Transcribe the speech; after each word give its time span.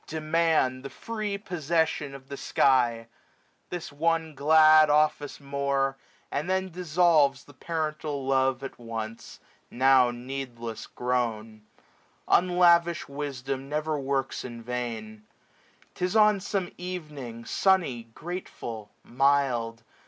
Demand 0.07 0.81
the 0.81 0.89
free 0.89 1.37
possession 1.37 2.15
of 2.15 2.27
the 2.27 2.35
sky: 2.35 3.05
This 3.69 3.91
one 3.91 4.33
glad 4.33 4.89
office 4.89 5.39
more, 5.39 5.95
and 6.31 6.49
then 6.49 6.69
dissolves 6.71 7.45
Parental 7.59 8.25
love 8.25 8.63
at 8.63 8.79
once, 8.79 9.39
now^ 9.71 10.09
needless 10.11 10.87
grown, 10.87 11.67
730 12.27 12.27
Unlavish 12.47 13.07
Wisdom 13.07 13.69
never 13.69 13.95
woi; 13.99 14.27
ks 14.27 14.43
in 14.43 14.63
vain. 14.63 15.27
'Tis 15.93 16.15
on 16.15 16.39
some 16.39 16.71
evening, 16.79 17.45
sunny, 17.45 18.05
grateful, 18.15 18.89
mild. 19.03 19.83